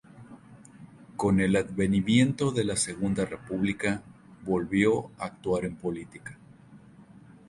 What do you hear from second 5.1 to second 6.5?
a actuar en política.